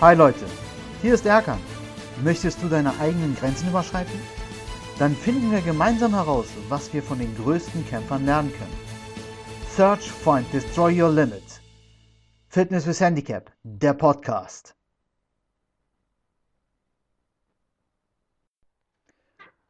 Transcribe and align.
Hi 0.00 0.12
Leute, 0.12 0.44
hier 1.02 1.14
ist 1.14 1.24
Erkan. 1.24 1.60
Möchtest 2.24 2.60
du 2.60 2.68
deine 2.68 2.98
eigenen 2.98 3.36
Grenzen 3.36 3.68
überschreiten? 3.68 4.18
Dann 4.98 5.14
finden 5.14 5.52
wir 5.52 5.60
gemeinsam 5.60 6.14
heraus, 6.14 6.48
was 6.68 6.92
wir 6.92 7.00
von 7.00 7.20
den 7.20 7.34
größten 7.36 7.86
Kämpfern 7.86 8.26
lernen 8.26 8.52
können. 8.52 8.76
Search, 9.68 10.10
Find, 10.10 10.52
Destroy 10.52 11.00
Your 11.00 11.10
Limit. 11.10 11.44
Fitness 12.48 12.88
with 12.88 13.00
Handicap, 13.00 13.52
der 13.62 13.94
Podcast. 13.94 14.74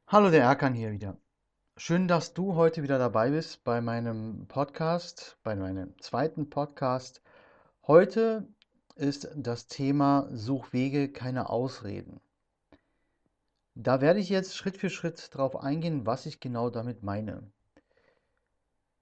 Hallo, 0.06 0.30
der 0.30 0.44
Erkan 0.44 0.72
hier 0.72 0.90
wieder. 0.90 1.18
Schön, 1.76 2.08
dass 2.08 2.32
du 2.32 2.54
heute 2.54 2.82
wieder 2.82 2.98
dabei 2.98 3.28
bist 3.28 3.62
bei 3.62 3.82
meinem 3.82 4.46
Podcast, 4.48 5.36
bei 5.42 5.54
meinem 5.54 5.98
zweiten 5.98 6.48
Podcast. 6.48 7.20
Heute 7.86 8.48
ist 8.96 9.28
das 9.34 9.66
Thema 9.66 10.28
Suchwege, 10.32 11.10
keine 11.10 11.50
Ausreden. 11.50 12.20
Da 13.74 14.00
werde 14.00 14.20
ich 14.20 14.28
jetzt 14.28 14.56
Schritt 14.56 14.76
für 14.76 14.90
Schritt 14.90 15.34
darauf 15.34 15.56
eingehen, 15.56 16.06
was 16.06 16.26
ich 16.26 16.38
genau 16.38 16.70
damit 16.70 17.02
meine. 17.02 17.42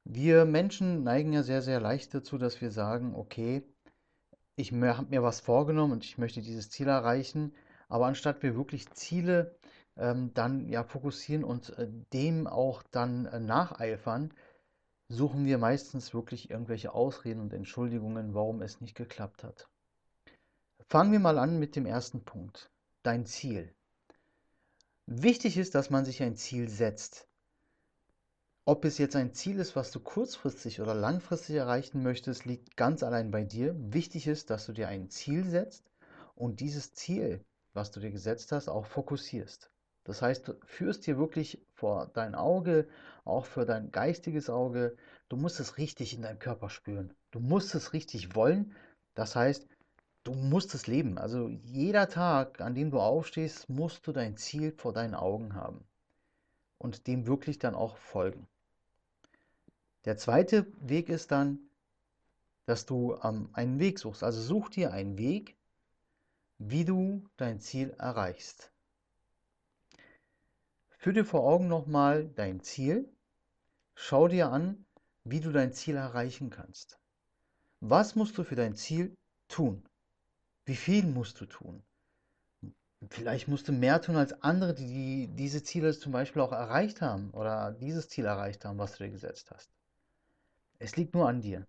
Wir 0.05 0.47
Menschen 0.47 1.05
neigen 1.05 1.33
ja 1.33 1.42
sehr, 1.42 1.62
sehr 1.62 1.78
leicht 1.78 2.14
dazu, 2.14 2.38
dass 2.38 2.60
wir 2.60 2.73
sagen, 2.73 3.14
okay, 3.14 3.62
ich 4.56 4.73
habe 4.73 5.10
mir 5.10 5.23
was 5.23 5.41
vorgenommen 5.41 5.92
und 5.92 6.05
ich 6.05 6.19
möchte 6.19 6.41
dieses 6.41 6.70
Ziel 6.70 6.88
erreichen, 6.88 7.55
aber 7.88 8.06
anstatt 8.06 8.42
wir 8.42 8.56
wirklich 8.56 8.91
Ziele 8.91 9.56
ähm, 9.97 10.33
dann 10.34 10.69
ja 10.69 10.84
fokussieren 10.84 11.45
und 11.45 11.77
äh, 11.78 11.88
dem 12.12 12.47
auch 12.47 12.83
dann 12.83 13.27
äh, 13.27 13.41
nacheifern, 13.41 14.33
suchen 15.09 15.45
wir 15.45 15.59
meistens 15.59 16.14
wirklich 16.14 16.50
irgendwelche 16.50 16.95
Ausreden 16.95 17.41
und 17.41 17.52
Entschuldigungen, 17.52 18.34
warum 18.34 18.62
es 18.62 18.80
nicht 18.80 18.95
geklappt 18.95 19.45
hat. 19.45 19.69
Fangen 20.93 21.12
wir 21.12 21.21
mal 21.21 21.39
an 21.39 21.59
mit 21.59 21.75
dem 21.75 21.87
ersten 21.87 22.23
Punkt, 22.23 22.71
dein 23.03 23.25
Ziel. 23.25 23.75
Wichtig 25.07 25.57
ist, 25.57 25.75
dass 25.75 25.89
man 25.89 26.05
sich 26.05 26.23
ein 26.23 26.37
Ziel 26.37 26.69
setzt. 26.69 27.27
Ob 28.67 28.85
es 28.85 28.98
jetzt 28.98 29.17
ein 29.17 29.33
Ziel 29.33 29.59
ist, 29.59 29.75
was 29.75 29.91
du 29.91 30.01
kurzfristig 30.01 30.83
oder 30.83 30.95
langfristig 30.95 31.57
erreichen 31.57 32.03
möchtest, 32.03 32.45
liegt 32.45 32.77
ganz 32.77 33.03
allein 33.03 33.31
bei 33.31 33.43
dir. 33.43 33.75
Wichtig 33.79 34.27
ist, 34.27 34.51
dass 34.51 34.67
du 34.67 34.75
dir 34.75 34.89
ein 34.89 35.09
Ziel 35.09 35.48
setzt 35.48 35.91
und 36.35 36.61
dieses 36.61 36.93
Ziel, 36.93 37.43
was 37.73 37.91
du 37.91 37.98
dir 37.98 38.11
gesetzt 38.11 38.53
hast, 38.53 38.69
auch 38.69 38.85
fokussierst. 38.85 39.70
Das 40.05 40.20
heißt, 40.20 40.47
du 40.47 40.61
führst 40.67 41.07
dir 41.07 41.17
wirklich 41.17 41.65
vor 41.73 42.11
dein 42.13 42.35
Auge, 42.35 42.87
auch 43.25 43.47
für 43.47 43.65
dein 43.65 43.93
geistiges 43.93 44.51
Auge, 44.51 44.95
du 45.31 45.39
musst 45.39 45.59
es 45.59 45.79
richtig 45.79 46.13
in 46.13 46.20
deinem 46.20 46.39
Körper 46.39 46.69
spüren. 46.69 47.15
Du 47.31 47.41
musst 47.41 47.75
es 47.75 47.95
richtig 47.95 48.35
wollen. 48.35 48.77
Das 49.15 49.37
heißt, 49.37 49.67
du 50.25 50.33
musst 50.34 50.75
es 50.75 50.87
leben. 50.87 51.19
Also 51.19 51.48
jeder 51.48 52.09
Tag, 52.09 52.61
an 52.61 52.75
dem 52.75 52.91
du 52.91 53.01
aufstehst, 53.01 53.69
musst 53.69 54.06
du 54.06 54.12
dein 54.12 54.37
Ziel 54.37 54.73
vor 54.73 54.92
deinen 54.92 55.14
Augen 55.14 55.55
haben 55.55 55.84
und 56.79 57.06
dem 57.06 57.27
wirklich 57.27 57.59
dann 57.59 57.75
auch 57.75 57.97
folgen. 57.97 58.48
Der 60.05 60.17
zweite 60.17 60.67
Weg 60.81 61.09
ist 61.09 61.31
dann, 61.31 61.59
dass 62.67 62.87
du 62.87 63.17
ähm, 63.23 63.51
einen 63.53 63.79
Weg 63.79 63.98
suchst. 63.98 64.23
Also 64.23 64.41
such 64.41 64.70
dir 64.70 64.92
einen 64.92 65.19
Weg, 65.19 65.56
wie 66.59 66.84
du 66.84 67.29
dein 67.36 67.61
Ziel 67.61 67.91
erreichst. 67.98 68.73
Führ 70.91 71.12
dir 71.12 71.25
vor 71.25 71.42
Augen 71.42 71.69
nochmal 71.69 72.29
dein 72.29 72.61
Ziel. 72.61 73.12
Schau 73.95 74.29
dir 74.29 74.51
an, 74.51 74.84
wie 75.25 75.41
du 75.41 75.51
dein 75.53 75.73
Ziel 75.73 75.97
erreichen 75.97 76.51
kannst. 76.51 76.98
Was 77.81 78.14
musst 78.14 78.39
du 78.39 78.45
für 78.45 78.55
dein 78.55 78.77
Ziel 78.77 79.17
tun? 79.48 79.84
Wie 80.64 80.77
viel 80.77 81.05
musst 81.06 81.41
du 81.41 81.46
tun? 81.46 81.83
Vielleicht 83.11 83.48
musst 83.48 83.67
du 83.67 83.73
mehr 83.73 84.00
tun 84.00 84.17
als 84.17 84.42
andere, 84.42 84.74
die, 84.74 85.28
diese 85.34 85.64
Ziele 85.64 85.92
zum 85.92 86.12
Beispiel 86.12 86.40
auch 86.40 86.52
erreicht 86.52 87.00
haben 87.00 87.30
oder 87.33 87.73
dieses 87.73 88.08
Ziel 88.08 88.27
erreicht 88.27 88.64
haben, 88.64 88.78
was 88.78 88.96
du 88.96 89.05
dir 89.05 89.11
gesetzt 89.11 89.51
hast. 89.51 89.70
Es 90.78 90.96
liegt 90.96 91.14
nur 91.14 91.28
an 91.28 91.40
dir. 91.40 91.67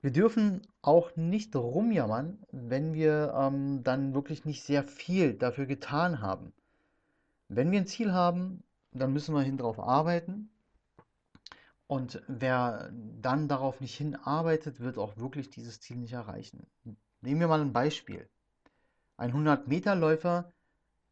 Wir 0.00 0.10
dürfen 0.10 0.62
auch 0.80 1.14
nicht 1.16 1.54
rumjammern, 1.54 2.38
wenn 2.50 2.94
wir 2.94 3.34
ähm, 3.36 3.82
dann 3.82 4.14
wirklich 4.14 4.46
nicht 4.46 4.62
sehr 4.62 4.84
viel 4.84 5.34
dafür 5.34 5.66
getan 5.66 6.22
haben. 6.22 6.54
Wenn 7.48 7.70
wir 7.70 7.80
ein 7.80 7.86
Ziel 7.86 8.12
haben, 8.12 8.62
dann 8.92 9.12
müssen 9.12 9.34
wir 9.34 9.42
hin 9.42 9.58
drauf 9.58 9.78
arbeiten. 9.78 10.48
Und 11.86 12.22
wer 12.28 12.90
dann 13.20 13.48
darauf 13.48 13.80
nicht 13.80 13.96
hinarbeitet, 13.96 14.80
wird 14.80 14.96
auch 14.96 15.18
wirklich 15.18 15.50
dieses 15.50 15.80
Ziel 15.80 15.96
nicht 15.98 16.12
erreichen. 16.12 16.66
Nehmen 17.22 17.40
wir 17.40 17.48
mal 17.48 17.60
ein 17.60 17.72
Beispiel. 17.72 18.28
Ein 19.16 19.32
100-Meter-Läufer, 19.32 20.52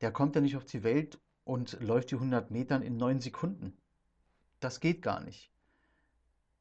der 0.00 0.12
kommt 0.12 0.34
ja 0.34 0.40
nicht 0.40 0.56
auf 0.56 0.64
die 0.64 0.82
Welt 0.82 1.20
und 1.44 1.78
läuft 1.80 2.10
die 2.10 2.14
100 2.14 2.50
Metern 2.50 2.82
in 2.82 2.96
9 2.96 3.20
Sekunden. 3.20 3.76
Das 4.60 4.80
geht 4.80 5.02
gar 5.02 5.20
nicht. 5.20 5.50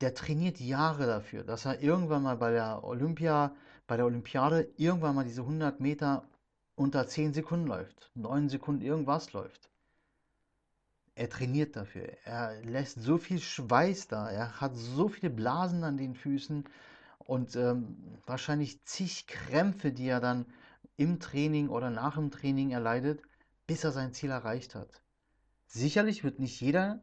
Der 0.01 0.13
trainiert 0.13 0.59
Jahre 0.59 1.07
dafür, 1.07 1.43
dass 1.43 1.65
er 1.65 1.81
irgendwann 1.81 2.23
mal 2.23 2.37
bei 2.37 2.51
der 2.51 2.83
Olympia, 2.83 3.55
bei 3.87 3.97
der 3.97 4.05
Olympiade 4.05 4.69
irgendwann 4.75 5.15
mal 5.15 5.23
diese 5.23 5.41
100 5.41 5.79
Meter 5.79 6.27
unter 6.75 7.07
10 7.07 7.33
Sekunden 7.33 7.67
läuft, 7.67 8.11
9 8.15 8.49
Sekunden 8.49 8.81
irgendwas 8.81 9.33
läuft. 9.33 9.69
Er 11.15 11.29
trainiert 11.29 11.75
dafür. 11.75 12.15
Er 12.25 12.61
lässt 12.63 13.01
so 13.01 13.17
viel 13.17 13.39
Schweiß 13.39 14.07
da. 14.07 14.29
Er 14.29 14.61
hat 14.61 14.75
so 14.75 15.07
viele 15.07 15.31
Blasen 15.31 15.83
an 15.83 15.97
den 15.97 16.13
Füßen 16.13 16.65
und 17.19 17.55
ähm, 17.55 18.19
wahrscheinlich 18.25 18.83
zig 18.83 19.28
Krämpfe, 19.28 19.91
die 19.91 20.07
er 20.07 20.19
dann 20.19 20.45
im 20.95 21.19
Training 21.19 21.69
oder 21.69 21.89
nach 21.89 22.16
dem 22.16 22.31
Training 22.31 22.72
erleidet, 22.72 23.22
bis 23.67 23.83
er 23.83 23.91
sein 23.91 24.13
Ziel 24.13 24.31
erreicht 24.31 24.75
hat. 24.75 25.01
Sicherlich 25.67 26.23
wird 26.23 26.39
nicht 26.39 26.59
jeder 26.61 27.01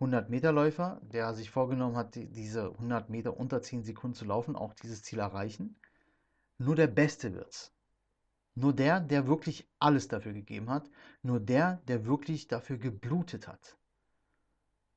100-Meter-Läufer, 0.00 1.00
der 1.02 1.34
sich 1.34 1.50
vorgenommen 1.50 1.96
hat, 1.96 2.14
diese 2.14 2.70
100 2.70 3.10
Meter 3.10 3.36
unter 3.36 3.60
10 3.62 3.84
Sekunden 3.84 4.14
zu 4.14 4.24
laufen, 4.24 4.56
auch 4.56 4.74
dieses 4.74 5.02
Ziel 5.02 5.18
erreichen. 5.18 5.76
Nur 6.58 6.76
der 6.76 6.86
Beste 6.86 7.34
wird's. 7.34 7.72
Nur 8.54 8.72
der, 8.72 9.00
der 9.00 9.26
wirklich 9.26 9.68
alles 9.78 10.08
dafür 10.08 10.32
gegeben 10.32 10.70
hat, 10.70 10.90
nur 11.22 11.38
der, 11.38 11.80
der 11.86 12.06
wirklich 12.06 12.48
dafür 12.48 12.78
geblutet 12.78 13.46
hat, 13.46 13.76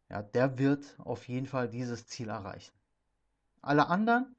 ja, 0.09 0.21
der 0.21 0.57
wird 0.57 0.97
auf 0.99 1.27
jeden 1.27 1.45
Fall 1.45 1.69
dieses 1.69 2.05
Ziel 2.07 2.29
erreichen. 2.29 2.73
Alle 3.61 3.87
anderen 3.87 4.35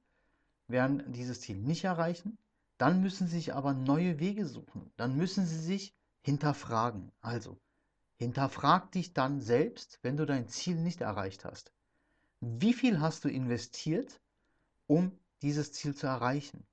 werden 0.68 1.12
dieses 1.12 1.40
Ziel 1.40 1.56
nicht 1.56 1.84
erreichen, 1.84 2.38
dann 2.78 3.00
müssen 3.00 3.28
sie 3.28 3.36
sich 3.36 3.54
aber 3.54 3.74
neue 3.74 4.18
Wege 4.18 4.46
suchen, 4.46 4.90
dann 4.96 5.16
müssen 5.16 5.46
sie 5.46 5.58
sich 5.58 5.94
hinterfragen. 6.22 7.12
Also, 7.20 7.58
hinterfrag 8.16 8.90
dich 8.92 9.12
dann 9.12 9.40
selbst, 9.40 9.98
wenn 10.02 10.16
du 10.16 10.26
dein 10.26 10.48
Ziel 10.48 10.76
nicht 10.76 11.00
erreicht 11.00 11.44
hast. 11.44 11.72
Wie 12.40 12.72
viel 12.72 13.00
hast 13.00 13.24
du 13.24 13.28
investiert, 13.28 14.20
um 14.88 15.12
dieses 15.42 15.72
Ziel 15.72 15.94
zu 15.94 16.06
erreichen? 16.06 16.66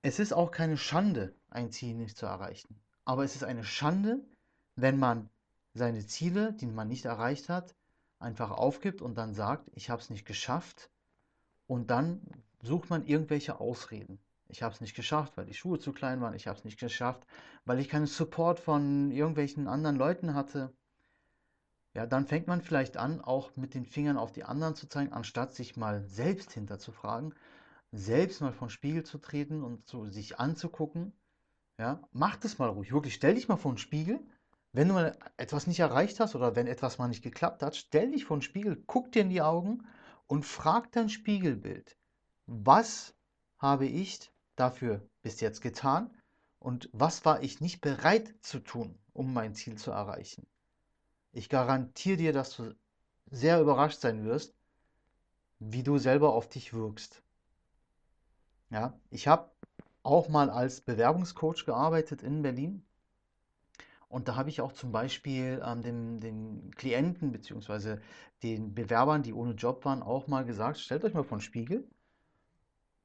Es 0.00 0.18
ist 0.18 0.32
auch 0.32 0.50
keine 0.50 0.78
Schande, 0.78 1.34
ein 1.50 1.70
Ziel 1.72 1.94
nicht 1.94 2.16
zu 2.16 2.26
erreichen. 2.26 2.80
Aber 3.04 3.24
es 3.24 3.34
ist 3.34 3.44
eine 3.44 3.64
Schande, 3.64 4.24
wenn 4.74 4.98
man 4.98 5.28
seine 5.74 6.06
Ziele, 6.06 6.52
die 6.52 6.66
man 6.66 6.88
nicht 6.88 7.04
erreicht 7.04 7.48
hat, 7.48 7.74
einfach 8.18 8.50
aufgibt 8.50 9.02
und 9.02 9.16
dann 9.16 9.34
sagt, 9.34 9.70
ich 9.74 9.90
habe 9.90 10.00
es 10.00 10.10
nicht 10.10 10.26
geschafft. 10.26 10.90
Und 11.66 11.90
dann 11.90 12.20
sucht 12.62 12.90
man 12.90 13.04
irgendwelche 13.04 13.60
Ausreden. 13.60 14.18
Ich 14.48 14.62
habe 14.62 14.74
es 14.74 14.80
nicht 14.80 14.94
geschafft, 14.94 15.36
weil 15.36 15.46
die 15.46 15.54
Schuhe 15.54 15.78
zu 15.78 15.92
klein 15.92 16.20
waren. 16.20 16.34
Ich 16.34 16.46
habe 16.46 16.58
es 16.58 16.64
nicht 16.64 16.78
geschafft, 16.78 17.26
weil 17.64 17.80
ich 17.80 17.88
keinen 17.88 18.06
Support 18.06 18.60
von 18.60 19.10
irgendwelchen 19.10 19.66
anderen 19.66 19.96
Leuten 19.96 20.34
hatte. 20.34 20.72
Ja, 21.94 22.06
dann 22.06 22.26
fängt 22.26 22.46
man 22.46 22.60
vielleicht 22.60 22.96
an, 22.96 23.20
auch 23.20 23.56
mit 23.56 23.74
den 23.74 23.86
Fingern 23.86 24.18
auf 24.18 24.32
die 24.32 24.44
anderen 24.44 24.74
zu 24.74 24.88
zeigen, 24.88 25.12
anstatt 25.12 25.54
sich 25.54 25.76
mal 25.76 26.02
selbst 26.02 26.52
hinterzufragen 26.52 27.34
selbst 27.92 28.40
mal 28.40 28.52
vor 28.52 28.68
den 28.68 28.72
Spiegel 28.72 29.04
zu 29.04 29.18
treten 29.18 29.62
und 29.62 29.86
so 29.86 30.06
sich 30.06 30.38
anzugucken. 30.38 31.12
Ja, 31.78 32.02
mach 32.12 32.36
das 32.36 32.58
mal 32.58 32.68
ruhig. 32.68 32.92
Wirklich, 32.92 33.14
stell 33.14 33.34
dich 33.34 33.48
mal 33.48 33.56
vor 33.56 33.72
den 33.72 33.78
Spiegel. 33.78 34.20
Wenn 34.76 34.88
du 34.88 34.94
mal 34.94 35.16
etwas 35.38 35.66
nicht 35.66 35.80
erreicht 35.80 36.20
hast 36.20 36.34
oder 36.34 36.54
wenn 36.54 36.66
etwas 36.66 36.98
mal 36.98 37.08
nicht 37.08 37.22
geklappt 37.22 37.62
hat, 37.62 37.76
stell 37.76 38.10
dich 38.10 38.26
vor 38.26 38.36
den 38.36 38.42
Spiegel, 38.42 38.84
guck 38.86 39.10
dir 39.10 39.22
in 39.22 39.30
die 39.30 39.40
Augen 39.40 39.86
und 40.26 40.44
frag 40.44 40.92
dein 40.92 41.08
Spiegelbild, 41.08 41.96
was 42.44 43.14
habe 43.56 43.86
ich 43.86 44.30
dafür 44.54 45.00
bis 45.22 45.40
jetzt 45.40 45.62
getan 45.62 46.14
und 46.58 46.90
was 46.92 47.24
war 47.24 47.42
ich 47.42 47.62
nicht 47.62 47.80
bereit 47.80 48.34
zu 48.42 48.58
tun, 48.58 48.98
um 49.14 49.32
mein 49.32 49.54
Ziel 49.54 49.78
zu 49.78 49.92
erreichen. 49.92 50.46
Ich 51.32 51.48
garantiere 51.48 52.18
dir, 52.18 52.32
dass 52.34 52.54
du 52.54 52.76
sehr 53.30 53.62
überrascht 53.62 54.02
sein 54.02 54.26
wirst, 54.26 54.54
wie 55.58 55.84
du 55.84 55.96
selber 55.96 56.34
auf 56.34 56.50
dich 56.50 56.74
wirkst. 56.74 57.22
Ja, 58.68 59.00
ich 59.08 59.26
habe 59.26 59.50
auch 60.02 60.28
mal 60.28 60.50
als 60.50 60.82
Bewerbungscoach 60.82 61.64
gearbeitet 61.64 62.22
in 62.22 62.42
Berlin. 62.42 62.85
Und 64.08 64.28
da 64.28 64.36
habe 64.36 64.50
ich 64.50 64.60
auch 64.60 64.72
zum 64.72 64.92
Beispiel 64.92 65.62
ähm, 65.64 65.82
den, 65.82 66.20
den 66.20 66.70
Klienten 66.76 67.32
bzw. 67.32 67.98
den 68.42 68.74
Bewerbern, 68.74 69.22
die 69.22 69.32
ohne 69.32 69.54
Job 69.54 69.84
waren, 69.84 70.02
auch 70.02 70.26
mal 70.28 70.44
gesagt, 70.44 70.78
stellt 70.78 71.04
euch 71.04 71.14
mal 71.14 71.24
vor 71.24 71.38
den 71.38 71.42
Spiegel 71.42 71.88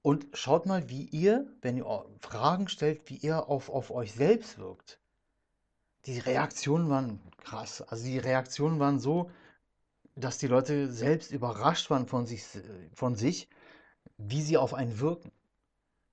Und 0.03 0.27
schaut 0.33 0.65
mal, 0.65 0.89
wie 0.89 1.05
ihr, 1.05 1.47
wenn 1.61 1.77
ihr 1.77 2.05
Fragen 2.21 2.67
stellt, 2.67 3.09
wie 3.09 3.17
ihr 3.17 3.47
auf, 3.49 3.69
auf 3.69 3.91
euch 3.91 4.13
selbst 4.13 4.57
wirkt. 4.59 4.99
Die 6.05 6.19
Reaktionen 6.19 6.89
waren 6.89 7.19
krass. 7.37 7.81
Also 7.81 8.05
die 8.05 8.17
Reaktionen 8.19 8.79
waren 8.79 8.99
so, 8.99 9.29
dass 10.15 10.37
die 10.37 10.47
Leute 10.47 10.91
selbst 10.91 11.31
überrascht 11.31 11.89
waren 11.89 12.07
von 12.07 12.25
sich, 12.25 12.43
von 12.93 13.15
sich 13.15 13.49
wie 14.17 14.41
sie 14.41 14.57
auf 14.57 14.73
einen 14.73 14.99
wirken. 14.99 15.31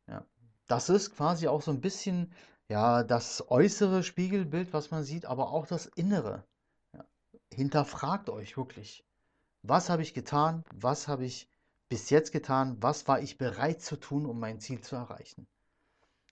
Ja. 0.07 0.25
Das 0.67 0.89
ist 0.89 1.15
quasi 1.15 1.49
auch 1.49 1.63
so 1.63 1.71
ein 1.71 1.81
bisschen 1.81 2.33
ja, 2.69 3.03
das 3.03 3.51
äußere 3.51 4.03
Spiegelbild, 4.03 4.73
was 4.73 4.91
man 4.91 5.03
sieht, 5.03 5.25
aber 5.25 5.51
auch 5.51 5.67
das 5.67 5.87
Innere. 5.87 6.45
Ja. 6.95 7.05
Hinterfragt 7.53 8.29
euch 8.29 8.57
wirklich. 8.57 9.05
Was 9.63 9.89
habe 9.91 10.03
ich 10.03 10.15
getan? 10.15 10.65
Was 10.75 11.09
habe 11.09 11.25
ich 11.25 11.49
bis 11.89 12.11
jetzt 12.11 12.31
getan? 12.31 12.77
Was 12.81 13.09
war 13.09 13.21
ich 13.21 13.39
bereit 13.39 13.81
zu 13.81 13.97
tun, 13.97 14.27
um 14.27 14.39
mein 14.39 14.61
Ziel 14.61 14.83
zu 14.83 14.97
erreichen? 14.97 15.47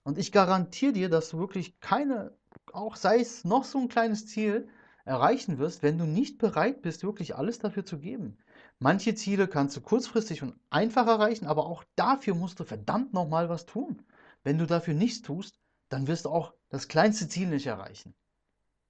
Und 0.03 0.17
ich 0.17 0.31
garantiere 0.31 0.93
dir, 0.93 1.09
dass 1.09 1.29
du 1.29 1.39
wirklich 1.39 1.79
keine, 1.79 2.37
auch 2.71 2.95
sei 2.95 3.19
es 3.19 3.43
noch 3.43 3.65
so 3.65 3.79
ein 3.79 3.89
kleines 3.89 4.27
Ziel, 4.27 4.69
erreichen 5.05 5.57
wirst, 5.57 5.83
wenn 5.83 5.97
du 5.97 6.05
nicht 6.05 6.37
bereit 6.37 6.81
bist, 6.81 7.03
wirklich 7.03 7.35
alles 7.35 7.59
dafür 7.59 7.85
zu 7.85 7.97
geben. 7.97 8.37
Manche 8.79 9.15
Ziele 9.15 9.47
kannst 9.47 9.75
du 9.75 9.81
kurzfristig 9.81 10.43
und 10.43 10.53
einfach 10.69 11.07
erreichen, 11.07 11.47
aber 11.47 11.65
auch 11.65 11.83
dafür 11.95 12.35
musst 12.35 12.59
du 12.59 12.63
verdammt 12.63 13.13
nochmal 13.13 13.49
was 13.49 13.65
tun. 13.65 14.03
Wenn 14.43 14.57
du 14.57 14.65
dafür 14.65 14.93
nichts 14.93 15.21
tust, 15.21 15.57
dann 15.89 16.07
wirst 16.07 16.25
du 16.25 16.29
auch 16.29 16.53
das 16.69 16.87
kleinste 16.87 17.27
Ziel 17.27 17.47
nicht 17.47 17.67
erreichen. 17.67 18.13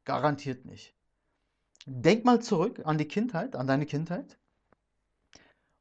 Garantiert 0.06 0.66
nicht. 0.66 0.96
Denk 1.86 2.26
mal 2.26 2.42
zurück 2.42 2.82
an 2.86 2.98
die 2.98 3.08
Kindheit, 3.08 3.56
an 3.56 3.68
deine 3.68 3.86
Kindheit 3.86 4.38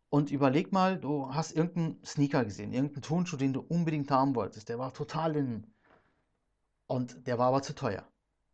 und 0.08 0.30
überleg 0.30 0.72
mal, 0.72 0.98
du 0.98 1.34
hast 1.34 1.52
irgendeinen 1.52 2.02
Sneaker 2.04 2.44
gesehen, 2.44 2.72
irgendeinen 2.72 3.02
Turnschuh, 3.02 3.36
den 3.36 3.52
du 3.52 3.60
unbedingt 3.60 4.10
haben 4.10 4.34
wolltest. 4.34 4.68
Der 4.68 4.78
war 4.78 4.94
total 4.94 5.36
in 5.36 5.66
und 6.86 7.26
der 7.26 7.38
war 7.38 7.48
aber 7.48 7.62
zu 7.62 7.74
teuer. 7.74 8.06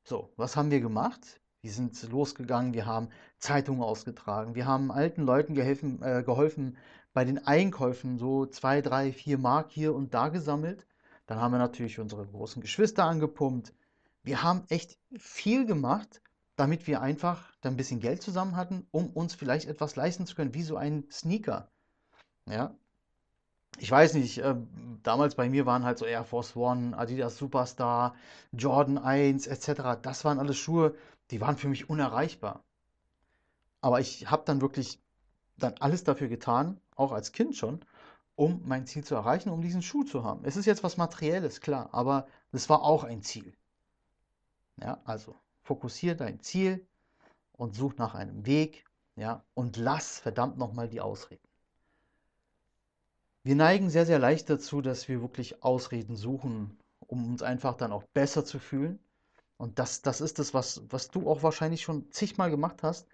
So, 0.02 0.32
was 0.36 0.56
haben 0.56 0.70
wir 0.70 0.80
gemacht? 0.80 1.40
Wir 1.60 1.70
sind 1.70 2.02
losgegangen, 2.10 2.74
wir 2.74 2.86
haben 2.86 3.08
Zeitungen 3.38 3.82
ausgetragen, 3.82 4.54
wir 4.54 4.66
haben 4.66 4.90
alten 4.90 5.22
Leuten 5.22 5.54
geholfen, 5.54 6.02
äh, 6.02 6.22
geholfen 6.24 6.76
bei 7.12 7.24
den 7.24 7.46
Einkäufen, 7.46 8.18
so 8.18 8.46
zwei, 8.46 8.80
drei, 8.80 9.12
vier 9.12 9.38
Mark 9.38 9.70
hier 9.70 9.94
und 9.94 10.14
da 10.14 10.28
gesammelt. 10.28 10.86
Dann 11.32 11.40
haben 11.40 11.52
wir 11.52 11.58
natürlich 11.58 11.98
unsere 11.98 12.26
großen 12.26 12.60
Geschwister 12.60 13.04
angepumpt. 13.04 13.72
Wir 14.22 14.42
haben 14.42 14.64
echt 14.68 14.98
viel 15.16 15.64
gemacht, 15.64 16.20
damit 16.56 16.86
wir 16.86 17.00
einfach 17.00 17.56
dann 17.62 17.72
ein 17.72 17.76
bisschen 17.78 18.00
Geld 18.00 18.22
zusammen 18.22 18.54
hatten, 18.54 18.86
um 18.90 19.08
uns 19.08 19.32
vielleicht 19.32 19.66
etwas 19.66 19.96
leisten 19.96 20.26
zu 20.26 20.34
können, 20.34 20.52
wie 20.52 20.62
so 20.62 20.76
ein 20.76 21.04
Sneaker. 21.10 21.70
Ja. 22.46 22.76
Ich 23.78 23.90
weiß 23.90 24.12
nicht, 24.12 24.40
äh, 24.40 24.56
damals 25.02 25.34
bei 25.34 25.48
mir 25.48 25.64
waren 25.64 25.84
halt 25.84 25.96
so 25.96 26.04
Air 26.04 26.24
Force 26.24 26.54
One, 26.54 26.94
Adidas 26.94 27.38
Superstar, 27.38 28.14
Jordan 28.52 28.98
1 28.98 29.46
etc. 29.46 30.02
Das 30.02 30.26
waren 30.26 30.38
alles 30.38 30.58
Schuhe, 30.58 30.94
die 31.30 31.40
waren 31.40 31.56
für 31.56 31.68
mich 31.68 31.88
unerreichbar. 31.88 32.62
Aber 33.80 34.00
ich 34.00 34.30
habe 34.30 34.42
dann 34.44 34.60
wirklich 34.60 35.00
dann 35.56 35.76
alles 35.80 36.04
dafür 36.04 36.28
getan, 36.28 36.78
auch 36.94 37.12
als 37.12 37.32
Kind 37.32 37.56
schon, 37.56 37.82
um 38.42 38.60
mein 38.64 38.88
Ziel 38.88 39.04
zu 39.04 39.14
erreichen, 39.14 39.50
um 39.50 39.62
diesen 39.62 39.82
Schuh 39.82 40.02
zu 40.02 40.24
haben. 40.24 40.44
Es 40.44 40.56
ist 40.56 40.66
jetzt 40.66 40.82
was 40.82 40.96
Materielles, 40.96 41.60
klar, 41.60 41.90
aber 41.92 42.26
es 42.50 42.68
war 42.68 42.82
auch 42.82 43.04
ein 43.04 43.22
Ziel. 43.22 43.54
Ja, 44.80 45.00
also 45.04 45.36
fokussiere 45.62 46.16
dein 46.16 46.40
Ziel 46.40 46.84
und 47.52 47.76
such 47.76 47.96
nach 47.98 48.16
einem 48.16 48.44
Weg, 48.44 48.84
ja, 49.14 49.44
und 49.54 49.76
lass 49.76 50.18
verdammt 50.18 50.58
nochmal 50.58 50.88
die 50.88 51.00
Ausreden. 51.00 51.46
Wir 53.44 53.54
neigen 53.54 53.90
sehr, 53.90 54.06
sehr 54.06 54.18
leicht 54.18 54.50
dazu, 54.50 54.82
dass 54.82 55.06
wir 55.06 55.20
wirklich 55.20 55.62
Ausreden 55.62 56.16
suchen, 56.16 56.76
um 57.06 57.30
uns 57.30 57.44
einfach 57.44 57.76
dann 57.76 57.92
auch 57.92 58.02
besser 58.12 58.44
zu 58.44 58.58
fühlen. 58.58 58.98
Und 59.56 59.78
das, 59.78 60.02
das 60.02 60.20
ist 60.20 60.40
das, 60.40 60.52
was, 60.52 60.82
was 60.88 61.10
du 61.10 61.30
auch 61.30 61.44
wahrscheinlich 61.44 61.82
schon 61.82 62.10
zigmal 62.10 62.50
gemacht 62.50 62.82
hast, 62.82 63.06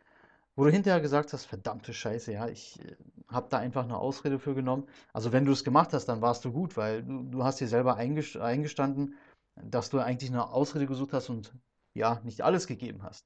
wo 0.58 0.64
du 0.64 0.72
hinterher 0.72 1.00
gesagt 1.00 1.32
hast, 1.32 1.44
verdammte 1.44 1.94
Scheiße, 1.94 2.32
ja, 2.32 2.48
ich 2.48 2.80
äh, 2.80 2.96
habe 3.28 3.46
da 3.48 3.58
einfach 3.58 3.84
eine 3.84 3.96
Ausrede 3.96 4.40
für 4.40 4.56
genommen. 4.56 4.88
Also 5.12 5.30
wenn 5.30 5.44
du 5.44 5.52
es 5.52 5.62
gemacht 5.62 5.92
hast, 5.92 6.06
dann 6.06 6.20
warst 6.20 6.44
du 6.44 6.50
gut, 6.50 6.76
weil 6.76 7.04
du, 7.04 7.22
du 7.22 7.44
hast 7.44 7.60
dir 7.60 7.68
selber 7.68 7.94
eingestanden, 7.94 9.14
dass 9.54 9.88
du 9.88 10.00
eigentlich 10.00 10.32
eine 10.32 10.50
Ausrede 10.50 10.86
gesucht 10.86 11.12
hast 11.12 11.28
und 11.28 11.54
ja, 11.94 12.20
nicht 12.24 12.40
alles 12.40 12.66
gegeben 12.66 13.04
hast. 13.04 13.24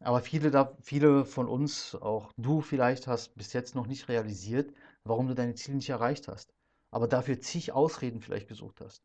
Aber 0.00 0.20
viele, 0.20 0.50
da, 0.50 0.76
viele 0.82 1.24
von 1.24 1.48
uns, 1.48 1.94
auch 1.94 2.30
du 2.36 2.60
vielleicht, 2.60 3.06
hast 3.06 3.34
bis 3.34 3.54
jetzt 3.54 3.74
noch 3.74 3.86
nicht 3.86 4.10
realisiert, 4.10 4.74
warum 5.04 5.28
du 5.28 5.34
deine 5.34 5.54
Ziele 5.54 5.78
nicht 5.78 5.88
erreicht 5.88 6.28
hast. 6.28 6.52
Aber 6.90 7.08
dafür 7.08 7.40
zig 7.40 7.72
Ausreden 7.72 8.20
vielleicht 8.20 8.48
gesucht 8.48 8.82
hast. 8.82 9.02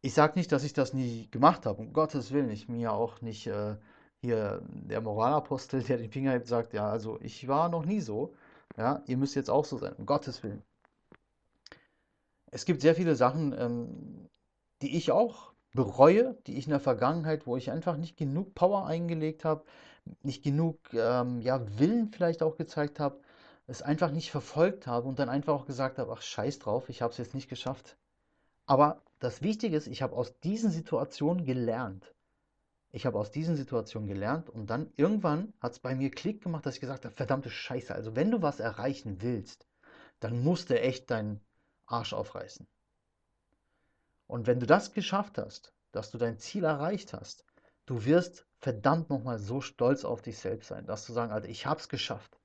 Ich 0.00 0.14
sage 0.14 0.38
nicht, 0.38 0.52
dass 0.52 0.62
ich 0.62 0.74
das 0.74 0.94
nie 0.94 1.28
gemacht 1.32 1.66
habe, 1.66 1.82
um 1.82 1.92
Gottes 1.92 2.30
Willen. 2.30 2.50
Ich 2.50 2.68
mir 2.68 2.92
auch 2.92 3.20
nicht 3.20 3.48
äh, 3.48 3.74
hier 4.22 4.62
der 4.70 5.00
Moralapostel, 5.00 5.82
der 5.82 5.98
den 5.98 6.10
Finger 6.10 6.32
hebt, 6.32 6.46
sagt, 6.46 6.72
ja, 6.74 6.88
also 6.90 7.18
ich 7.22 7.48
war 7.48 7.68
noch 7.68 7.84
nie 7.84 8.00
so. 8.00 8.34
Ja, 8.76 9.02
ihr 9.06 9.16
müsst 9.16 9.34
jetzt 9.34 9.50
auch 9.50 9.64
so 9.64 9.78
sein, 9.78 9.94
um 9.94 10.06
Gottes 10.06 10.42
Willen. 10.42 10.62
Es 12.50 12.64
gibt 12.64 12.80
sehr 12.82 12.94
viele 12.94 13.14
Sachen, 13.14 13.54
ähm, 13.58 14.28
die 14.82 14.96
ich 14.96 15.12
auch 15.12 15.52
bereue, 15.72 16.36
die 16.46 16.56
ich 16.56 16.66
in 16.66 16.70
der 16.70 16.80
Vergangenheit, 16.80 17.46
wo 17.46 17.56
ich 17.56 17.70
einfach 17.70 17.96
nicht 17.96 18.16
genug 18.16 18.54
Power 18.54 18.86
eingelegt 18.86 19.44
habe, 19.44 19.64
nicht 20.22 20.42
genug 20.42 20.78
ähm, 20.92 21.40
ja, 21.40 21.78
Willen 21.78 22.10
vielleicht 22.10 22.42
auch 22.42 22.56
gezeigt 22.56 22.98
habe, 23.00 23.20
es 23.66 23.82
einfach 23.82 24.10
nicht 24.10 24.30
verfolgt 24.30 24.86
habe 24.86 25.06
und 25.06 25.18
dann 25.18 25.28
einfach 25.28 25.54
auch 25.54 25.66
gesagt 25.66 25.98
habe, 25.98 26.12
ach 26.12 26.22
scheiß 26.22 26.58
drauf, 26.58 26.88
ich 26.88 27.02
habe 27.02 27.12
es 27.12 27.18
jetzt 27.18 27.34
nicht 27.34 27.48
geschafft. 27.48 27.96
Aber 28.66 29.02
das 29.20 29.42
Wichtige 29.42 29.76
ist, 29.76 29.86
ich 29.86 30.02
habe 30.02 30.16
aus 30.16 30.38
diesen 30.40 30.70
Situationen 30.70 31.44
gelernt. 31.44 32.14
Ich 32.92 33.06
habe 33.06 33.18
aus 33.18 33.30
diesen 33.30 33.56
Situationen 33.56 34.08
gelernt 34.08 34.50
und 34.50 34.68
dann 34.68 34.92
irgendwann 34.96 35.52
hat 35.60 35.72
es 35.72 35.78
bei 35.78 35.94
mir 35.94 36.10
Klick 36.10 36.42
gemacht, 36.42 36.66
dass 36.66 36.74
ich 36.74 36.80
gesagt 36.80 37.04
habe, 37.04 37.14
verdammte 37.14 37.50
Scheiße, 37.50 37.94
also 37.94 38.16
wenn 38.16 38.30
du 38.30 38.42
was 38.42 38.58
erreichen 38.58 39.22
willst, 39.22 39.66
dann 40.18 40.42
musst 40.42 40.70
du 40.70 40.80
echt 40.80 41.10
deinen 41.10 41.40
Arsch 41.86 42.12
aufreißen. 42.12 42.66
Und 44.26 44.46
wenn 44.46 44.60
du 44.60 44.66
das 44.66 44.92
geschafft 44.92 45.38
hast, 45.38 45.72
dass 45.92 46.10
du 46.10 46.18
dein 46.18 46.38
Ziel 46.38 46.64
erreicht 46.64 47.12
hast, 47.12 47.44
du 47.86 48.04
wirst 48.04 48.46
verdammt 48.58 49.08
nochmal 49.08 49.38
so 49.38 49.60
stolz 49.60 50.04
auf 50.04 50.22
dich 50.22 50.38
selbst 50.38 50.68
sein, 50.68 50.86
dass 50.86 51.06
du 51.06 51.12
sagen, 51.12 51.32
Alter, 51.32 51.48
ich 51.48 51.66
habe 51.66 51.80
es 51.80 51.88
geschafft. 51.88 52.38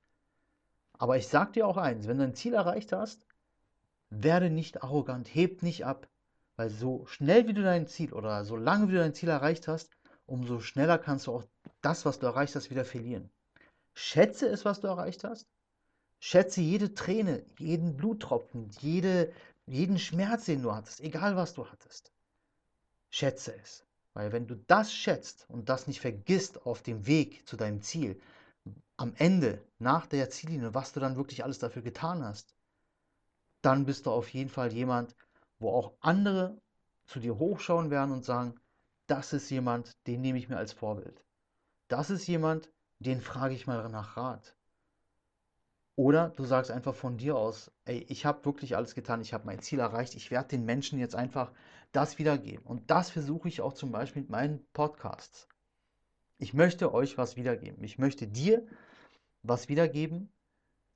Aber 0.94 1.16
ich 1.16 1.28
sag 1.28 1.52
dir 1.52 1.66
auch 1.66 1.76
eins, 1.76 2.08
wenn 2.08 2.18
du 2.18 2.24
ein 2.24 2.34
Ziel 2.34 2.54
erreicht 2.54 2.92
hast, 2.92 3.26
werde 4.10 4.50
nicht 4.50 4.82
arrogant, 4.82 5.32
heb 5.32 5.62
nicht 5.62 5.84
ab, 5.84 6.08
weil 6.56 6.70
so 6.70 7.04
schnell 7.06 7.46
wie 7.46 7.54
du 7.54 7.62
dein 7.62 7.86
Ziel 7.86 8.12
oder 8.12 8.44
so 8.44 8.56
lange 8.56 8.88
wie 8.88 8.92
du 8.92 8.98
dein 8.98 9.14
Ziel 9.14 9.28
erreicht 9.28 9.68
hast, 9.68 9.95
umso 10.26 10.60
schneller 10.60 10.98
kannst 10.98 11.26
du 11.26 11.32
auch 11.32 11.44
das, 11.80 12.04
was 12.04 12.18
du 12.18 12.26
erreicht 12.26 12.54
hast, 12.54 12.70
wieder 12.70 12.84
verlieren. 12.84 13.30
Schätze 13.94 14.48
es, 14.48 14.64
was 14.64 14.80
du 14.80 14.88
erreicht 14.88 15.24
hast. 15.24 15.46
Schätze 16.18 16.60
jede 16.60 16.94
Träne, 16.94 17.44
jeden 17.58 17.96
Bluttropfen, 17.96 18.70
jede, 18.80 19.32
jeden 19.66 19.98
Schmerz, 19.98 20.46
den 20.46 20.62
du 20.62 20.74
hattest, 20.74 21.00
egal 21.00 21.36
was 21.36 21.54
du 21.54 21.66
hattest. 21.66 22.12
Schätze 23.10 23.54
es. 23.62 23.84
Weil 24.14 24.32
wenn 24.32 24.46
du 24.46 24.54
das 24.54 24.92
schätzt 24.92 25.46
und 25.48 25.68
das 25.68 25.86
nicht 25.86 26.00
vergisst 26.00 26.64
auf 26.64 26.82
dem 26.82 27.06
Weg 27.06 27.46
zu 27.46 27.56
deinem 27.56 27.82
Ziel, 27.82 28.20
am 28.96 29.14
Ende, 29.16 29.62
nach 29.78 30.06
der 30.06 30.30
Ziellinie, 30.30 30.74
was 30.74 30.92
du 30.92 31.00
dann 31.00 31.16
wirklich 31.16 31.44
alles 31.44 31.58
dafür 31.58 31.82
getan 31.82 32.24
hast, 32.24 32.54
dann 33.60 33.84
bist 33.84 34.06
du 34.06 34.10
auf 34.10 34.30
jeden 34.30 34.48
Fall 34.48 34.72
jemand, 34.72 35.14
wo 35.58 35.70
auch 35.70 35.92
andere 36.00 36.56
zu 37.06 37.20
dir 37.20 37.38
hochschauen 37.38 37.90
werden 37.90 38.12
und 38.12 38.24
sagen, 38.24 38.58
das 39.06 39.32
ist 39.32 39.50
jemand, 39.50 39.96
den 40.06 40.20
nehme 40.20 40.38
ich 40.38 40.48
mir 40.48 40.56
als 40.56 40.72
Vorbild. 40.72 41.24
Das 41.88 42.10
ist 42.10 42.26
jemand, 42.26 42.70
den 42.98 43.20
frage 43.20 43.54
ich 43.54 43.66
mal 43.66 43.88
nach 43.88 44.16
Rat. 44.16 44.56
Oder 45.96 46.28
du 46.30 46.44
sagst 46.44 46.70
einfach 46.70 46.94
von 46.94 47.16
dir 47.16 47.36
aus, 47.36 47.70
ey, 47.86 48.04
ich 48.08 48.26
habe 48.26 48.44
wirklich 48.44 48.76
alles 48.76 48.94
getan, 48.94 49.22
ich 49.22 49.32
habe 49.32 49.46
mein 49.46 49.60
Ziel 49.60 49.78
erreicht, 49.78 50.14
ich 50.14 50.30
werde 50.30 50.48
den 50.48 50.66
Menschen 50.66 50.98
jetzt 50.98 51.14
einfach 51.14 51.52
das 51.92 52.18
wiedergeben. 52.18 52.66
Und 52.66 52.90
das 52.90 53.10
versuche 53.10 53.48
ich 53.48 53.62
auch 53.62 53.72
zum 53.72 53.92
Beispiel 53.92 54.22
mit 54.22 54.30
meinen 54.30 54.66
Podcasts. 54.74 55.48
Ich 56.38 56.52
möchte 56.52 56.92
euch 56.92 57.16
was 57.16 57.36
wiedergeben. 57.36 57.82
Ich 57.82 57.96
möchte 57.98 58.26
dir 58.26 58.66
was 59.42 59.70
wiedergeben, 59.70 60.30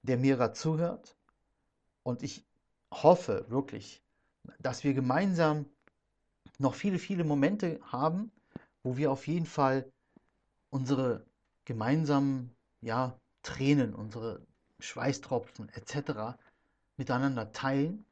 der 0.02 0.18
mir 0.18 0.36
gerade 0.36 0.52
zuhört. 0.52 1.16
Und 2.02 2.22
ich 2.22 2.44
hoffe 2.92 3.46
wirklich, 3.48 4.02
dass 4.58 4.84
wir 4.84 4.92
gemeinsam 4.92 5.64
noch 6.60 6.74
viele, 6.74 6.98
viele 6.98 7.24
Momente 7.24 7.80
haben, 7.82 8.30
wo 8.82 8.96
wir 8.96 9.10
auf 9.10 9.26
jeden 9.26 9.46
Fall 9.46 9.90
unsere 10.70 11.24
gemeinsamen 11.64 12.54
ja, 12.80 13.18
Tränen, 13.42 13.94
unsere 13.94 14.46
Schweißtropfen 14.78 15.68
etc. 15.70 16.38
miteinander 16.96 17.52
teilen. 17.52 18.04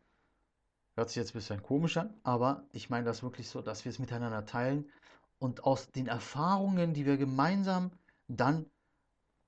Hört 0.94 1.10
sich 1.10 1.16
jetzt 1.16 1.30
ein 1.30 1.38
bisschen 1.38 1.62
komisch 1.62 1.96
an, 1.96 2.12
aber 2.24 2.64
ich 2.72 2.90
meine 2.90 3.04
das 3.04 3.22
wirklich 3.22 3.48
so, 3.48 3.62
dass 3.62 3.84
wir 3.84 3.90
es 3.90 3.98
miteinander 3.98 4.44
teilen 4.46 4.90
und 5.38 5.64
aus 5.64 5.90
den 5.92 6.08
Erfahrungen, 6.08 6.94
die 6.94 7.06
wir 7.06 7.16
gemeinsam 7.16 7.92
dann 8.26 8.66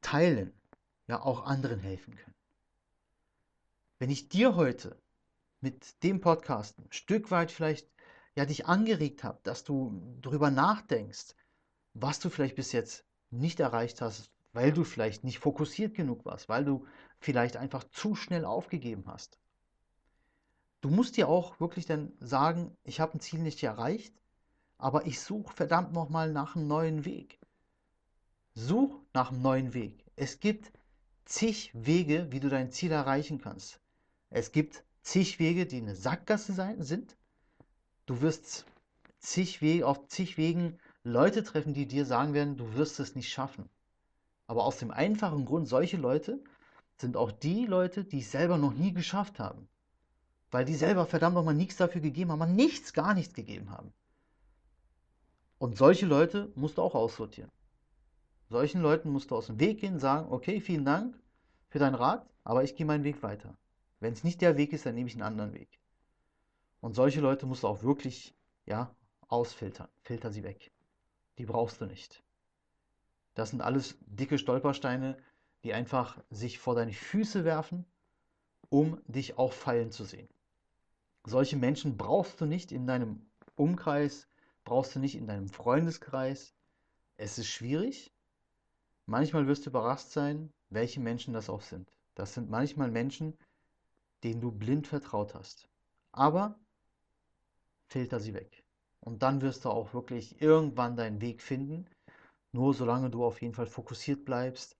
teilen, 0.01 0.53
ja 1.09 1.23
auch 1.23 1.45
anderen 1.45 1.81
helfen 1.81 2.15
können. 2.15 2.35
Wenn 3.99 4.11
ich 4.11 4.29
dir 4.29 4.57
heute 4.57 4.97
mit 5.61 6.03
dem 6.03 6.21
Podcast 6.21 6.79
ein 6.79 6.87
Stück 6.91 7.31
weit 7.31 7.51
vielleicht 7.51 7.89
ja 8.41 8.47
dich 8.47 8.67
angeregt 8.67 9.23
habe, 9.23 9.39
dass 9.43 9.65
du 9.65 10.19
darüber 10.23 10.51
nachdenkst, 10.51 11.35
was 11.95 12.19
du 12.21 12.31
vielleicht 12.31 12.57
bis 12.57 12.73
jetzt 12.73 13.05
nicht 13.31 13.61
erreicht 13.61 14.01
hast, 14.01 14.31
weil 14.53 14.73
du 14.73 14.83
vielleicht 14.85 15.25
nicht 15.25 15.39
fokussiert 15.39 15.95
genug 15.95 16.25
warst, 16.25 16.49
weil 16.49 16.65
du 16.65 16.87
vielleicht 17.19 17.57
einfach 17.57 17.85
zu 17.85 18.15
schnell 18.15 18.45
aufgegeben 18.45 19.05
hast. 19.07 19.39
Du 20.81 20.89
musst 20.89 21.17
dir 21.19 21.29
auch 21.29 21.61
wirklich 21.61 21.85
dann 21.85 22.13
sagen, 22.19 22.77
ich 22.83 23.01
habe 23.01 23.15
ein 23.15 23.21
Ziel 23.21 23.41
nicht 23.41 23.63
erreicht, 23.63 24.15
aber 24.79 25.07
ich 25.07 25.21
suche 25.21 25.55
verdammt 25.55 25.93
nochmal 25.93 26.33
nach 26.33 26.57
einem 26.57 26.67
neuen 26.67 27.05
Weg. 27.05 27.39
Such 28.55 29.03
nach 29.13 29.31
einem 29.31 29.43
neuen 29.43 29.75
Weg. 29.75 30.05
Es 30.17 30.41
gibt 30.41 30.73
zig 31.27 31.71
Wege, 31.75 32.29
wie 32.31 32.41
du 32.41 32.49
dein 32.49 32.71
Ziel 32.71 32.91
erreichen 32.91 33.41
kannst. 33.41 33.81
Es 34.31 34.51
gibt 34.53 34.83
zig 35.03 35.39
Wege, 35.39 35.67
die 35.67 35.83
eine 35.83 35.95
Sackgasse 35.95 36.55
sein, 36.55 36.83
sind. 36.83 37.17
Du 38.07 38.21
wirst 38.21 38.67
zig 39.19 39.61
Wege, 39.61 39.87
auf 39.87 40.07
zig 40.09 40.37
Wegen 40.37 40.79
Leute 41.05 41.43
treffen, 41.43 41.75
die 41.75 41.87
dir 41.87 42.05
sagen 42.05 42.35
werden, 42.35 42.57
du 42.57 42.75
wirst 42.75 43.01
es 43.01 43.15
nicht 43.15 43.33
schaffen. 43.33 43.69
Aber 44.47 44.65
aus 44.65 44.79
dem 44.79 44.91
einfachen 44.91 45.45
Grund, 45.45 45.69
solche 45.69 45.97
Leute 45.97 46.43
sind 46.97 47.17
auch 47.17 47.33
die 47.33 47.67
Leute, 47.67 48.05
die 48.05 48.19
es 48.19 48.31
selber 48.31 48.59
noch 48.59 48.75
nie 48.75 48.93
geschafft 48.93 49.39
haben. 49.39 49.69
Weil 50.51 50.65
die 50.65 50.75
selber 50.75 51.07
verdammt 51.07 51.35
nochmal 51.35 51.55
nichts 51.55 51.77
dafür 51.77 52.01
gegeben 52.01 52.33
haben, 52.33 52.55
nichts, 52.55 52.93
gar 52.93 53.15
nichts 53.15 53.35
gegeben 53.35 53.71
haben. 53.71 53.93
Und 55.59 55.77
solche 55.77 56.07
Leute 56.07 56.51
musst 56.57 56.79
du 56.79 56.83
auch 56.83 56.95
aussortieren. 56.95 57.51
Solchen 58.49 58.81
Leuten 58.81 59.11
musst 59.11 59.31
du 59.31 59.37
aus 59.37 59.47
dem 59.47 59.61
Weg 59.61 59.81
gehen, 59.81 60.01
sagen, 60.01 60.33
okay, 60.33 60.61
vielen 60.61 60.85
Dank 60.85 61.17
für 61.69 61.79
deinen 61.79 61.95
Rat, 61.95 62.29
aber 62.43 62.65
ich 62.65 62.75
gehe 62.75 62.87
meinen 62.87 63.05
Weg 63.05 63.23
weiter. 63.23 63.57
Wenn 64.01 64.13
es 64.13 64.25
nicht 64.25 64.41
der 64.41 64.57
Weg 64.57 64.73
ist, 64.73 64.87
dann 64.87 64.95
nehme 64.97 65.09
ich 65.09 65.15
einen 65.15 65.23
anderen 65.23 65.53
Weg. 65.53 65.79
Und 66.81 66.95
solche 66.95 67.21
Leute 67.21 67.47
musst 67.47 67.63
du 67.63 67.69
auch 67.69 67.83
wirklich, 67.83 68.35
ja, 68.67 68.95
ausfiltern. 69.29 69.89
Filter 70.03 70.31
sie 70.31 70.43
weg. 70.43 70.73
Die 71.39 71.47
brauchst 71.47 71.81
du 71.81 71.87
nicht. 71.87 72.23
Das 73.35 73.51
sind 73.51 73.61
alles 73.61 73.97
dicke 74.07 74.39
Stolpersteine, 74.39 75.17
die 75.65 75.75
einfach 75.75 76.19
sich 76.31 76.59
vor 76.59 76.75
deine 76.75 76.93
Füße 76.93 77.45
werfen, 77.45 77.85
um 78.71 79.01
dich 79.07 79.39
auch 79.39 79.53
fallen 79.53 79.91
zu 79.91 80.05
sehen. 80.05 80.29
Solche 81.25 81.57
Menschen 81.57 81.97
brauchst 81.97 82.41
du 82.41 82.47
nicht 82.47 82.73
in 82.73 82.87
deinem 82.87 83.27
Umkreis, 83.57 84.27
brauchst 84.65 84.95
du 84.95 84.99
nicht 85.01 85.17
in 85.17 85.27
deinem 85.27 85.49
Freundeskreis. 85.49 86.55
Es 87.17 87.39
ist 87.39 87.49
schwierig. 87.49 88.13
Manchmal 89.07 89.47
wirst 89.47 89.67
du 89.67 89.71
überrascht 89.71 90.09
sein, 90.09 90.53
welche 90.71 91.01
Menschen 91.01 91.35
das 91.35 91.51
auch 91.51 91.63
sind. 91.63 91.93
Das 92.15 92.35
sind 92.35 92.49
manchmal 92.49 92.91
Menschen, 92.91 93.37
denen 94.25 94.41
du 94.41 94.51
blind 94.51 94.87
vertraut 94.87 95.35
hast. 95.35 95.69
Aber 96.13 96.59
filter 97.91 98.21
sie 98.21 98.35
weg. 98.35 98.63
Und 99.01 99.23
dann 99.23 99.41
wirst 99.43 99.65
du 99.65 99.71
auch 99.71 99.93
wirklich 99.93 100.41
irgendwann 100.41 100.97
deinen 100.97 101.21
Weg 101.21 101.43
finden. 101.43 101.87
Nur 102.53 102.75
solange 102.75 103.11
du 103.11 103.25
auf 103.25 103.43
jeden 103.43 103.55
Fall 103.55 103.67
fokussiert 103.67 104.25
bleibst, 104.25 104.77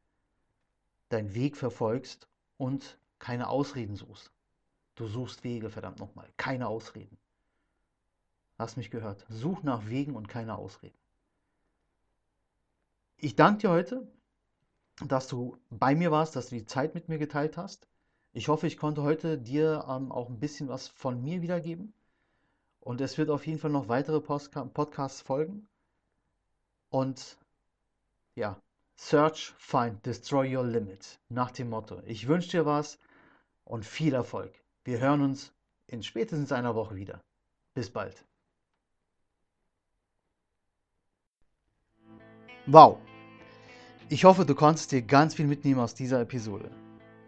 deinen 1.09 1.35
Weg 1.35 1.57
verfolgst 1.57 2.29
und 2.57 2.99
keine 3.19 3.49
Ausreden 3.49 3.97
suchst. 3.97 4.33
Du 4.95 5.07
suchst 5.07 5.45
Wege, 5.45 5.71
verdammt 5.71 5.99
nochmal. 5.99 6.29
Keine 6.37 6.69
Ausreden. 6.69 7.17
Hast 8.59 8.77
mich 8.77 8.91
gehört. 8.91 9.25
Such 9.29 9.63
nach 9.63 9.89
Wegen 9.89 10.15
und 10.15 10.29
keine 10.29 10.57
Ausreden. 10.57 10.97
Ich 13.17 13.37
danke 13.37 13.63
dir 13.63 13.71
heute, 13.71 14.07
dass 15.07 15.29
du 15.29 15.57
bei 15.71 15.95
mir 15.95 16.11
warst, 16.11 16.37
dass 16.37 16.49
du 16.49 16.57
die 16.57 16.67
Zeit 16.67 16.95
mit 16.95 17.09
mir 17.09 17.19
geteilt 17.19 17.57
hast. 17.57 17.89
Ich 18.33 18.49
hoffe, 18.49 18.67
ich 18.67 18.77
konnte 18.77 19.03
heute 19.03 19.39
dir 19.39 19.85
ähm, 19.89 20.13
auch 20.13 20.29
ein 20.29 20.39
bisschen 20.39 20.69
was 20.69 20.89
von 20.89 21.23
mir 21.23 21.43
wiedergeben. 21.43 21.95
Und 22.81 23.01
es 23.01 23.19
wird 23.19 23.31
auf 23.31 23.47
jeden 23.47 23.59
Fall 23.59 23.71
noch 23.71 23.89
weitere 23.89 24.21
Postka 24.21 24.65
Podcasts 24.65 25.21
folgen. 25.21 25.69
Und 26.89 27.39
ja, 28.35 28.61
Search, 28.97 29.55
Find, 29.59 30.05
Destroy 30.05 30.57
Your 30.57 30.65
Limit. 30.65 31.19
Nach 31.29 31.51
dem 31.51 31.71
Motto. 31.71 32.03
Ich 32.07 32.27
wünsche 32.27 32.51
dir 32.51 32.67
was 32.67 32.99
und 33.65 33.85
viel 33.85 34.15
Erfolg. 34.15 34.53
Wir 34.85 34.99
hören 34.99 35.23
uns 35.23 35.53
in 35.87 36.03
spätestens 36.03 36.53
einer 36.53 36.75
Woche 36.75 36.97
wieder. 36.97 37.23
Bis 37.75 37.91
bald. 37.91 38.25
Wow. 42.67 42.99
Ich 44.09 44.25
hoffe, 44.25 44.45
du 44.45 44.55
konntest 44.55 44.93
dir 44.93 45.03
ganz 45.03 45.35
viel 45.35 45.47
mitnehmen 45.47 45.81
aus 45.81 45.95
dieser 45.95 46.21
Episode. 46.21 46.71